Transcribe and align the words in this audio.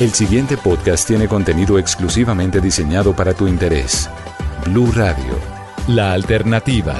El 0.00 0.12
siguiente 0.12 0.56
podcast 0.56 1.06
tiene 1.06 1.28
contenido 1.28 1.78
exclusivamente 1.78 2.60
diseñado 2.60 3.14
para 3.14 3.34
tu 3.34 3.46
interés. 3.46 4.08
Blue 4.64 4.90
Radio, 4.90 5.38
la 5.86 6.12
alternativa. 6.12 6.96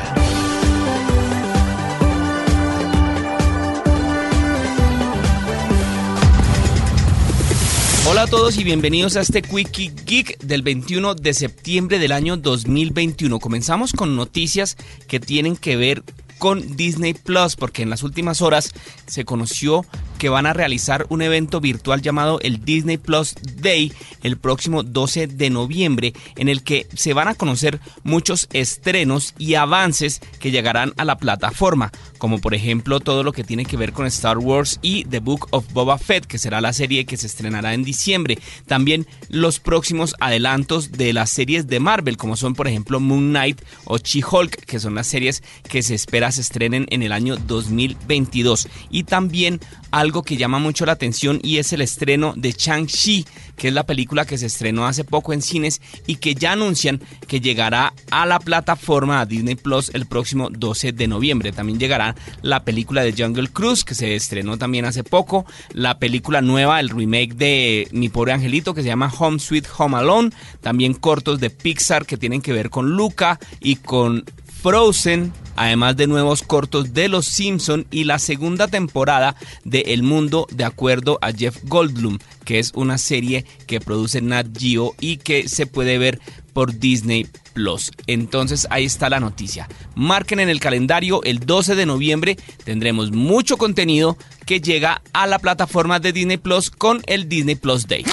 Hola 8.07 8.23
a 8.23 8.27
todos 8.27 8.59
y 8.59 8.63
bienvenidos 8.63 9.17
a 9.17 9.23
este 9.23 9.43
Quickie 9.43 9.93
Geek 10.05 10.39
del 10.41 10.63
21 10.63 11.15
de 11.15 11.35
septiembre 11.35 11.99
del 11.99 12.13
año 12.13 12.37
2021. 12.37 13.41
Comenzamos 13.41 13.93
con 13.93 14.15
noticias 14.15 14.77
que 15.09 15.19
tienen 15.19 15.57
que 15.57 15.77
ver 15.77 16.05
con 16.39 16.77
Disney 16.77 17.15
Plus, 17.15 17.57
porque 17.57 17.83
en 17.83 17.91
las 17.91 18.03
últimas 18.03 18.43
horas 18.43 18.73
se 19.07 19.25
conoció 19.25 19.87
que 20.23 20.29
van 20.29 20.47
a 20.47 20.53
realizar 20.53 21.05
un 21.09 21.21
evento 21.21 21.61
virtual 21.61 22.01
llamado 22.01 22.39
el 22.43 22.65
Disney 22.65 22.97
Plus 22.97 23.35
Day 23.57 23.93
el 24.23 24.37
próximo 24.37 24.85
12 24.85 25.27
de 25.27 25.51
noviembre, 25.51 26.13
en 26.37 26.49
el 26.49 26.63
que 26.63 26.87
se 26.95 27.13
van 27.13 27.27
a 27.27 27.35
conocer 27.35 27.81
muchos 28.05 28.49
estrenos 28.53 29.35
y 29.37 29.55
avances 29.55 30.21
que 30.39 30.53
llegarán 30.53 30.93
a 30.97 31.05
la 31.05 31.19
plataforma, 31.19 31.91
como 32.19 32.41
por 32.41 32.55
ejemplo 32.55 33.01
todo 33.01 33.25
lo 33.25 33.33
que 33.33 33.43
tiene 33.43 33.65
que 33.65 33.77
ver 33.77 33.93
con 33.93 34.07
Star 34.07 34.39
Wars 34.39 34.79
y 34.81 35.07
The 35.07 35.19
Book 35.19 35.49
of 35.51 35.73
Boba 35.73 35.99
Fett, 35.99 36.25
que 36.27 36.39
será 36.39 36.61
la 36.61 36.73
serie 36.73 37.05
que 37.05 37.17
se 37.17 37.27
estrenará 37.27 37.75
en 37.75 37.83
diciembre. 37.83 38.39
También 38.69 39.09
los 39.29 39.59
próximos 39.59 40.15
adelantos 40.21 40.93
de 40.93 41.13
las 41.13 41.31
series 41.31 41.67
de 41.67 41.81
Marvel, 41.81 42.17
como 42.17 42.37
son 42.37 42.55
por 42.55 42.69
ejemplo 42.69 43.01
Moon 43.01 43.31
Knight 43.31 43.61
o 43.87 43.99
She-Hulk, 43.99 44.67
que 44.67 44.79
son 44.79 44.95
las 44.95 45.09
series 45.09 45.43
que 45.69 45.83
se 45.83 45.97
espera 45.97 46.31
se 46.31 46.43
estrenen 46.43 46.87
en 46.91 47.03
el 47.03 47.11
año 47.11 47.37
2022. 47.39 48.69
Y 48.89 49.03
también 49.03 49.59
algo 49.91 50.12
que 50.21 50.37
llama 50.37 50.59
mucho 50.59 50.85
la 50.85 50.93
atención 50.93 51.41
y 51.43 51.57
es 51.57 51.73
el 51.73 51.81
estreno 51.81 52.35
de 52.37 52.53
Chang-Chi, 52.53 53.25
que 53.57 53.69
es 53.69 53.75
la 53.75 53.87
película 53.87 54.27
que 54.27 54.37
se 54.37 54.47
estrenó 54.47 54.87
hace 54.87 55.05
poco 55.05 55.33
en 55.33 55.41
cines 55.41 55.81
y 56.07 56.17
que 56.17 56.35
ya 56.35 56.53
anuncian 56.53 57.01
que 57.27 57.41
llegará 57.41 57.95
a 58.11 58.27
la 58.27 58.39
plataforma 58.39 59.25
Disney 59.25 59.55
Plus 59.55 59.91
el 59.95 60.05
próximo 60.05 60.51
12 60.51 60.93
de 60.93 61.09
noviembre. 61.09 61.53
También 61.53 61.79
llegará 61.79 62.15
la 62.43 62.63
película 62.65 63.03
de 63.03 63.15
Jungle 63.17 63.49
Cruise, 63.49 63.85
que 63.85 63.95
se 63.95 64.15
estrenó 64.15 64.59
también 64.59 64.85
hace 64.85 65.05
poco, 65.05 65.47
la 65.73 65.99
película 65.99 66.43
nueva, 66.43 66.81
el 66.81 66.91
remake 66.91 67.35
de 67.35 67.89
Mi 67.93 68.11
pobre 68.11 68.33
angelito, 68.33 68.75
que 68.75 68.83
se 68.83 68.89
llama 68.89 69.13
Home 69.19 69.39
Sweet 69.39 69.67
Home 69.79 69.97
Alone, 69.97 70.31
también 70.61 70.93
cortos 70.93 71.41
de 71.41 71.49
Pixar 71.49 72.05
que 72.05 72.19
tienen 72.19 72.43
que 72.43 72.53
ver 72.53 72.69
con 72.69 72.91
Luca 72.91 73.39
y 73.61 73.77
con 73.77 74.25
Frozen, 74.63 75.33
además 75.57 75.97
de 75.97 76.07
nuevos 76.07 76.43
cortos 76.43 76.93
de 76.93 77.09
Los 77.09 77.27
Simpson 77.27 77.87
y 77.91 78.05
la 78.05 78.19
segunda 78.19 78.69
temporada 78.69 79.37
de 79.65 79.81
El 79.89 80.03
Mundo 80.03 80.47
de 80.51 80.65
acuerdo 80.65 81.19
a 81.23 81.33
Jeff 81.33 81.59
Goldblum, 81.65 82.19
que 82.45 82.59
es 82.59 82.73
una 82.75 82.99
serie 82.99 83.45
que 83.67 83.81
produce 83.81 84.21
Nat 84.21 84.47
Geo 84.57 84.95
y 85.01 85.19
que 85.19 85.49
se 85.49 85.67
puede 85.67 85.99
ver 85.99 86.21
por 86.53 86.79
Disney 86.79 87.27
Plus. 87.55 87.91
Entonces 88.07 88.67
ahí 88.71 88.85
está 88.85 89.09
la 89.09 89.21
noticia. 89.21 89.69
Marquen 89.95 90.41
en 90.41 90.49
el 90.49 90.61
calendario 90.61 91.23
el 91.25 91.41
12 91.41 91.75
de 91.75 91.87
noviembre 91.87 92.37
tendremos 92.65 93.11
mucho 93.11 93.57
contenido 93.57 94.17
que 94.47 94.61
llega 94.61 95.03
a 95.13 95.27
la 95.27 95.39
plataforma 95.39 96.01
de 96.01 96.13
Disney 96.13 96.37
Plus 96.37 96.71
con 96.71 97.03
el 97.07 97.29
Disney 97.29 97.55
Plus 97.55 97.87
Day. 97.87 98.05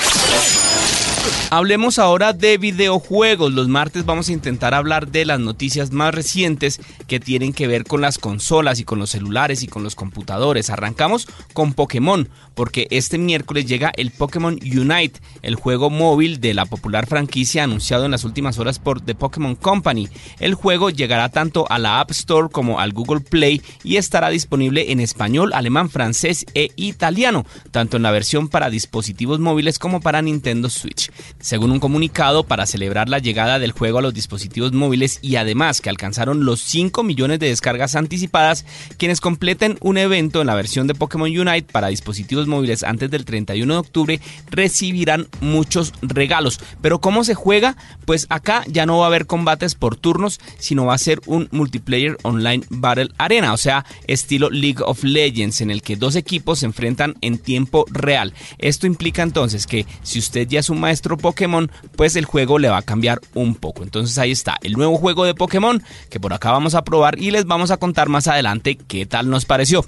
Hablemos 1.51 1.97
ahora 1.97 2.31
de 2.33 2.59
videojuegos. 2.59 3.51
Los 3.53 3.67
martes 3.67 4.05
vamos 4.05 4.29
a 4.29 4.33
intentar 4.33 4.75
hablar 4.75 5.07
de 5.07 5.25
las 5.25 5.39
noticias 5.39 5.91
más 5.91 6.13
recientes 6.13 6.79
que 7.07 7.19
tienen 7.19 7.53
que 7.53 7.65
ver 7.65 7.85
con 7.85 8.01
las 8.01 8.19
consolas 8.19 8.79
y 8.79 8.83
con 8.83 8.99
los 8.99 9.09
celulares 9.09 9.63
y 9.63 9.67
con 9.67 9.81
los 9.81 9.95
computadores. 9.95 10.69
Arrancamos 10.69 11.27
con 11.53 11.73
Pokémon, 11.73 12.29
porque 12.53 12.87
este 12.91 13.17
miércoles 13.17 13.65
llega 13.65 13.91
el 13.95 14.11
Pokémon 14.11 14.59
Unite, 14.61 15.19
el 15.41 15.55
juego 15.55 15.89
móvil 15.89 16.39
de 16.39 16.53
la 16.53 16.65
popular 16.65 17.07
franquicia 17.07 17.63
anunciado 17.63 18.05
en 18.05 18.11
las 18.11 18.25
últimas 18.25 18.59
horas 18.59 18.77
por 18.77 19.01
The 19.01 19.15
Pokémon 19.15 19.55
Company. 19.55 20.07
El 20.39 20.53
juego 20.53 20.91
llegará 20.91 21.29
tanto 21.29 21.65
a 21.71 21.79
la 21.79 21.99
App 21.99 22.11
Store 22.11 22.49
como 22.51 22.79
al 22.79 22.93
Google 22.93 23.21
Play 23.21 23.63
y 23.83 23.95
estará 23.95 24.29
disponible 24.29 24.91
en 24.91 24.99
español, 24.99 25.53
alemán, 25.53 25.89
francés 25.89 26.45
e 26.53 26.69
italiano, 26.75 27.45
tanto 27.71 27.97
en 27.97 28.03
la 28.03 28.11
versión 28.11 28.49
para 28.49 28.69
dispositivos 28.69 29.39
móviles 29.39 29.79
como 29.79 29.99
para 29.99 30.21
Nintendo 30.21 30.69
Switch. 30.69 31.09
Según 31.39 31.71
un 31.71 31.79
comunicado, 31.79 32.43
para 32.43 32.65
celebrar 32.65 33.09
la 33.09 33.19
llegada 33.19 33.59
del 33.59 33.71
juego 33.71 33.99
a 33.99 34.01
los 34.01 34.13
dispositivos 34.13 34.73
móviles 34.73 35.19
y 35.21 35.35
además 35.35 35.81
que 35.81 35.89
alcanzaron 35.89 36.45
los 36.45 36.61
5 36.61 37.03
millones 37.03 37.39
de 37.39 37.47
descargas 37.47 37.95
anticipadas, 37.95 38.65
quienes 38.97 39.21
completen 39.21 39.77
un 39.81 39.97
evento 39.97 40.41
en 40.41 40.47
la 40.47 40.55
versión 40.55 40.87
de 40.87 40.95
Pokémon 40.95 41.29
Unite 41.29 41.71
para 41.71 41.87
dispositivos 41.87 42.47
móviles 42.47 42.83
antes 42.83 43.09
del 43.09 43.25
31 43.25 43.73
de 43.73 43.79
octubre 43.79 44.19
recibirán 44.49 45.27
muchos 45.41 45.93
regalos. 46.01 46.59
Pero 46.81 46.99
¿cómo 46.99 47.23
se 47.23 47.35
juega? 47.35 47.77
Pues 48.05 48.27
acá 48.29 48.63
ya 48.67 48.85
no 48.85 48.99
va 48.99 49.05
a 49.05 49.07
haber 49.07 49.25
combates 49.25 49.75
por 49.75 49.95
turnos, 49.95 50.39
sino 50.57 50.85
va 50.85 50.93
a 50.93 50.97
ser 50.97 51.21
un 51.25 51.47
multiplayer 51.51 52.17
online 52.23 52.65
Battle 52.69 53.09
Arena, 53.17 53.53
o 53.53 53.57
sea, 53.57 53.85
estilo 54.07 54.49
League 54.49 54.83
of 54.83 55.03
Legends, 55.03 55.61
en 55.61 55.71
el 55.71 55.81
que 55.81 55.95
dos 55.95 56.15
equipos 56.15 56.59
se 56.59 56.65
enfrentan 56.65 57.15
en 57.21 57.37
tiempo 57.37 57.85
real. 57.89 58.33
Esto 58.57 58.87
implica 58.87 59.23
entonces 59.23 59.67
que 59.67 59.85
si 60.03 60.19
usted 60.19 60.47
ya 60.47 60.59
es 60.59 60.69
un 60.69 60.79
maestro 60.79 60.98
Pokémon, 61.01 61.71
pues 61.95 62.15
el 62.15 62.25
juego 62.25 62.59
le 62.59 62.69
va 62.69 62.77
a 62.77 62.81
cambiar 62.81 63.19
un 63.33 63.55
poco. 63.55 63.83
Entonces 63.83 64.17
ahí 64.17 64.31
está, 64.31 64.57
el 64.61 64.73
nuevo 64.73 64.97
juego 64.97 65.25
de 65.25 65.33
Pokémon 65.33 65.81
que 66.09 66.19
por 66.19 66.33
acá 66.33 66.51
vamos 66.51 66.75
a 66.75 66.83
probar 66.83 67.19
y 67.19 67.31
les 67.31 67.45
vamos 67.45 67.71
a 67.71 67.77
contar 67.77 68.09
más 68.09 68.27
adelante 68.27 68.77
qué 68.87 69.05
tal 69.05 69.29
nos 69.29 69.45
pareció. 69.45 69.85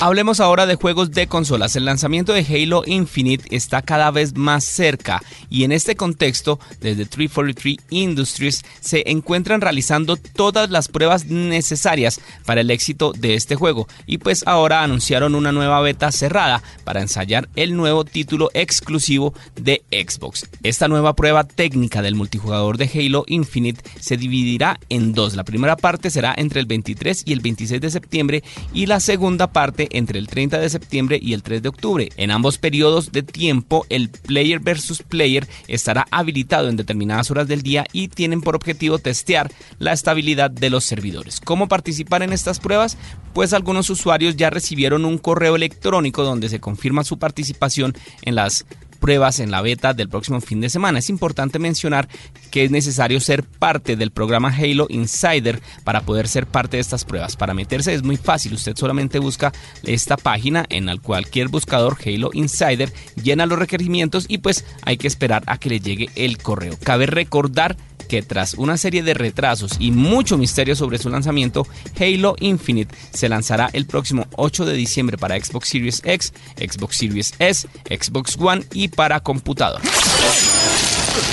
Hablemos 0.00 0.40
ahora 0.40 0.66
de 0.66 0.76
juegos 0.76 1.10
de 1.10 1.26
consolas. 1.26 1.74
El 1.74 1.84
lanzamiento 1.84 2.32
de 2.32 2.46
Halo 2.46 2.82
Infinite 2.86 3.44
está 3.54 3.82
cada 3.82 4.10
vez 4.10 4.34
más 4.34 4.64
cerca 4.64 5.22
y 5.50 5.64
en 5.64 5.72
este 5.72 5.96
contexto, 5.96 6.58
desde 6.80 7.04
343 7.06 7.76
Industries 7.90 8.64
se 8.80 9.10
encuentran 9.10 9.60
realizando 9.60 10.16
todas 10.16 10.70
las 10.70 10.88
pruebas 10.88 11.26
necesarias 11.26 12.20
para 12.44 12.60
el 12.60 12.70
éxito 12.70 13.12
de 13.12 13.34
este 13.34 13.54
juego 13.54 13.86
y 14.06 14.18
pues 14.18 14.46
ahora 14.46 14.82
anunciaron 14.82 15.34
una 15.34 15.52
nueva 15.52 15.80
beta 15.80 16.12
cerrada 16.12 16.62
para 16.84 17.00
ensayar 17.00 17.48
el 17.56 17.76
nuevo 17.76 18.04
título 18.04 18.50
exclusivo 18.54 19.34
de 19.54 19.82
Xbox. 19.90 20.46
Esta 20.62 20.88
nueva 20.88 21.14
prueba 21.14 21.44
técnica 21.44 22.02
del 22.02 22.14
multijugador 22.14 22.78
de 22.78 22.90
Halo 22.94 23.24
Infinite 23.28 23.82
se 23.98 24.16
dividirá 24.16 24.78
en 24.88 25.12
dos. 25.12 25.36
La 25.36 25.44
primera 25.44 25.76
parte 25.76 26.10
será 26.10 26.34
entre 26.36 26.60
el 26.60 26.66
23 26.66 27.24
y 27.26 27.32
el 27.32 27.40
26 27.40 27.80
de 27.80 27.90
septiembre 27.90 28.44
y 28.72 28.86
la 28.86 29.00
segunda 29.00 29.46
parte 29.46 29.65
entre 29.76 30.18
el 30.18 30.28
30 30.28 30.58
de 30.58 30.70
septiembre 30.70 31.18
y 31.20 31.32
el 31.32 31.42
3 31.42 31.62
de 31.62 31.68
octubre. 31.68 32.08
En 32.16 32.30
ambos 32.30 32.58
periodos 32.58 33.12
de 33.12 33.22
tiempo, 33.22 33.86
el 33.88 34.08
player 34.10 34.60
versus 34.60 35.02
player 35.02 35.46
estará 35.68 36.06
habilitado 36.10 36.68
en 36.68 36.76
determinadas 36.76 37.30
horas 37.30 37.48
del 37.48 37.62
día 37.62 37.84
y 37.92 38.08
tienen 38.08 38.40
por 38.40 38.56
objetivo 38.56 38.98
testear 38.98 39.50
la 39.78 39.92
estabilidad 39.92 40.50
de 40.50 40.70
los 40.70 40.84
servidores. 40.84 41.40
¿Cómo 41.40 41.68
participar 41.68 42.22
en 42.22 42.32
estas 42.32 42.60
pruebas? 42.60 42.96
Pues 43.32 43.52
algunos 43.52 43.90
usuarios 43.90 44.36
ya 44.36 44.50
recibieron 44.50 45.04
un 45.04 45.18
correo 45.18 45.56
electrónico 45.56 46.22
donde 46.22 46.48
se 46.48 46.60
confirma 46.60 47.04
su 47.04 47.18
participación 47.18 47.94
en 48.22 48.34
las 48.34 48.66
pruebas 48.96 49.40
en 49.40 49.50
la 49.50 49.62
beta 49.62 49.94
del 49.94 50.08
próximo 50.08 50.40
fin 50.40 50.60
de 50.60 50.70
semana. 50.70 50.98
Es 50.98 51.10
importante 51.10 51.58
mencionar 51.58 52.08
que 52.50 52.64
es 52.64 52.70
necesario 52.70 53.20
ser 53.20 53.44
parte 53.44 53.96
del 53.96 54.10
programa 54.10 54.48
Halo 54.48 54.86
Insider 54.88 55.60
para 55.84 56.00
poder 56.00 56.28
ser 56.28 56.46
parte 56.46 56.76
de 56.76 56.80
estas 56.80 57.04
pruebas. 57.04 57.36
Para 57.36 57.54
meterse 57.54 57.94
es 57.94 58.02
muy 58.02 58.16
fácil, 58.16 58.54
usted 58.54 58.76
solamente 58.76 59.18
busca 59.18 59.52
esta 59.84 60.16
página 60.16 60.64
en 60.68 60.86
cualquier 60.98 61.48
buscador 61.48 61.96
Halo 62.04 62.30
Insider, 62.32 62.92
llena 63.22 63.46
los 63.46 63.58
requerimientos 63.58 64.26
y 64.28 64.38
pues 64.38 64.64
hay 64.82 64.96
que 64.96 65.08
esperar 65.08 65.42
a 65.46 65.58
que 65.58 65.70
le 65.70 65.80
llegue 65.80 66.08
el 66.14 66.38
correo. 66.38 66.76
Cabe 66.82 67.06
recordar 67.06 67.76
que 68.06 68.22
tras 68.22 68.54
una 68.54 68.76
serie 68.76 69.02
de 69.02 69.14
retrasos 69.14 69.72
y 69.78 69.90
mucho 69.90 70.38
misterio 70.38 70.76
sobre 70.76 70.98
su 70.98 71.08
lanzamiento, 71.08 71.66
Halo 71.98 72.36
Infinite 72.40 72.94
se 73.12 73.28
lanzará 73.28 73.70
el 73.72 73.86
próximo 73.86 74.26
8 74.36 74.64
de 74.64 74.74
diciembre 74.74 75.18
para 75.18 75.38
Xbox 75.38 75.68
Series 75.68 76.02
X, 76.04 76.32
Xbox 76.56 76.96
Series 76.96 77.34
S, 77.38 77.68
Xbox 77.88 78.36
One 78.38 78.64
y 78.72 78.88
para 78.88 79.20
computador. 79.20 79.80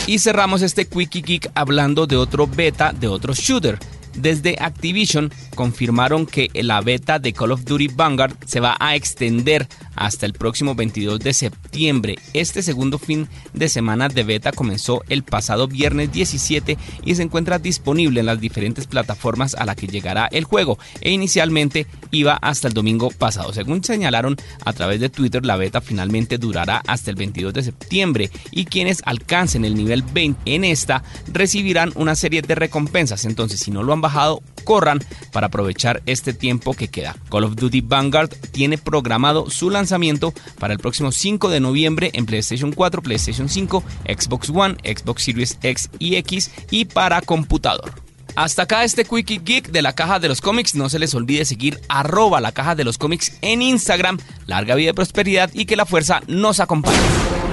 Y 0.08 0.20
cerramos 0.20 0.62
este 0.62 0.86
Quickie 0.86 1.22
Geek 1.22 1.52
hablando 1.56 2.08
de 2.08 2.18
otro 2.18 2.48
beta 2.48 2.94
de 2.94 3.08
otro 3.08 3.34
shooter. 3.34 3.80
Desde 4.16 4.58
Activision 4.60 5.32
confirmaron 5.56 6.26
que 6.26 6.50
la 6.54 6.82
beta 6.82 7.20
de 7.20 7.34
Call 7.34 7.52
of 7.52 7.64
Duty 7.64 7.88
Vanguard 7.88 8.36
se 8.46 8.60
va 8.60 8.76
a 8.80 8.96
extender 8.96 9.68
hasta 9.96 10.26
el 10.26 10.34
próximo 10.34 10.76
22 10.76 11.20
de 11.20 11.34
septiembre. 11.34 12.16
Este 12.34 12.62
segundo 12.62 13.00
fin 13.00 13.28
de 13.54 13.70
semana 13.70 14.10
de 14.10 14.24
beta 14.24 14.52
comenzó 14.52 15.04
el 15.10 15.24
pasado 15.24 15.68
viernes 15.68 16.12
17 16.12 16.78
y 17.06 17.16
se 17.16 17.24
encuentra 17.24 17.60
disponible 17.60 18.20
en 18.20 18.26
las 18.26 18.40
diferentes 18.40 18.88
plataformas 18.88 19.56
a 19.56 19.66
la 19.66 19.76
que 19.76 19.88
llegará 19.88 20.28
el 20.32 20.44
juego 20.44 20.78
e 21.02 21.12
inicialmente 21.12 21.88
iba 22.12 22.34
hasta 22.34 22.68
el 22.68 22.74
domingo 22.74 23.10
pasado. 23.10 23.54
Según 23.54 23.84
señalaron 23.84 24.38
a 24.66 24.74
través 24.74 25.00
de 25.00 25.10
Twitter, 25.10 25.46
la 25.46 25.58
beta 25.58 25.82
finalmente 25.82 26.38
durará 26.38 26.82
hasta 26.88 27.10
el 27.10 27.16
22 27.16 27.54
de 27.54 27.64
septiembre 27.64 28.32
y 28.52 28.66
quienes 28.66 29.02
alcancen 29.06 29.66
el 29.66 29.76
nivel 29.76 30.04
20 30.04 30.40
en 30.46 30.64
esta 30.64 31.04
recibirán 31.32 31.92
una 31.96 32.16
serie 32.16 32.42
de 32.42 32.56
recompensas. 32.56 33.26
Entonces, 33.26 33.60
si 33.60 33.72
no 33.72 33.84
lo 33.84 33.94
han 33.94 34.02
bajado, 34.02 34.42
corran 34.64 35.00
para 35.32 35.48
aprovechar 35.48 36.02
este 36.06 36.34
tiempo 36.34 36.74
que 36.74 36.88
queda. 36.88 37.16
Call 37.30 37.44
of 37.46 37.56
Duty 37.56 37.82
Vanguard 37.82 38.30
tiene 38.52 38.78
programado 38.78 39.50
su 39.50 39.70
lanzamiento 39.70 40.34
para 40.60 40.74
el 40.74 40.80
próximo 40.80 41.12
5 41.12 41.50
de 41.50 41.60
noviembre 41.60 42.12
en 42.14 42.26
PlayStation 42.26 42.72
4, 42.72 43.02
PlayStation 43.02 43.50
5, 43.50 43.84
Xbox 44.08 44.50
One, 44.50 44.76
Xbox 44.84 45.24
Series 45.24 45.58
X 45.62 45.90
y 46.00 46.16
X 46.16 46.52
y 46.72 46.86
para 46.86 47.22
computador. 47.22 48.04
Hasta 48.36 48.64
acá 48.64 48.84
este 48.84 49.06
Quickie 49.06 49.42
Geek 49.44 49.70
de 49.70 49.82
la 49.82 49.94
Caja 49.94 50.20
de 50.20 50.28
los 50.28 50.42
Cómics. 50.42 50.74
No 50.76 50.90
se 50.90 51.00
les 51.00 51.14
olvide 51.14 51.46
seguir 51.46 51.80
arroba 51.88 52.42
la 52.42 52.52
Caja 52.52 52.76
de 52.76 52.84
los 52.84 52.98
Cómics 52.98 53.38
en 53.42 53.62
Instagram. 53.62 54.18
Larga 54.48 54.76
vida 54.76 54.90
y 54.90 54.94
prosperidad 54.94 55.52
y 55.54 55.66
que 55.66 55.76
la 55.76 55.86
fuerza 55.86 56.22
nos 56.28 56.60
acompañe. 56.60 57.53